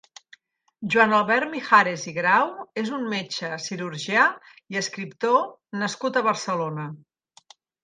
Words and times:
Joan 0.93 1.11
Albert 1.17 1.51
Mijares 1.51 2.05
i 2.11 2.13
Grau 2.15 2.47
és 2.85 2.89
un 2.99 3.05
metge, 3.13 3.53
cirurgià, 3.67 4.25
i 4.75 4.81
escriptor 4.83 5.39
nascut 5.85 6.19
a 6.19 6.27
Barcelona. 6.33 6.91